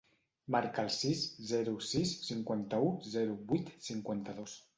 Marca 0.53 0.85
el 0.87 0.87
sis, 0.95 1.21
zero, 1.49 1.73
sis, 1.89 2.15
cinquanta-u, 2.31 2.91
zero, 3.19 3.37
vuit, 3.53 3.71
cinquanta-dos. 3.91 4.59